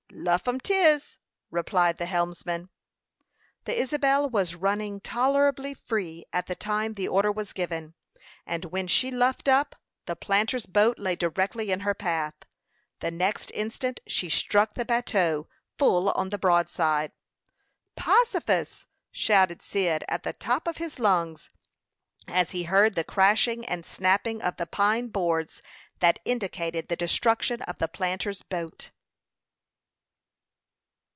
[0.13, 1.17] "Luff um 'tis!"
[1.49, 2.69] replied the helmsman.
[3.63, 7.93] The Isabel was running tolerably free at the time the order was given,
[8.45, 9.77] and when she luffed up,
[10.07, 12.33] the planter's boat lay directly in her path.
[12.99, 17.13] The next instant she struck the bateau full on the broadside.
[17.95, 21.49] "Possifus!" shouted Cyd, at the top of his lungs,
[22.27, 25.63] as he heard the crashing and snapping of the pine boards,
[26.01, 28.91] that indicated the destruction of the planter's boat.